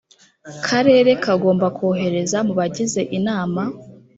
[0.67, 3.61] karere kagomba kohereza mu bagize inama